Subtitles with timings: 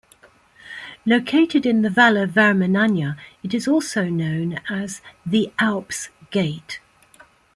[1.05, 6.79] Located in the Valle Vermenagna, it is also known as "the Alps' gate".